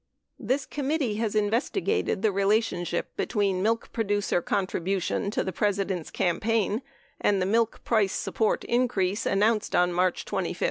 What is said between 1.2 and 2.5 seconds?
investigated the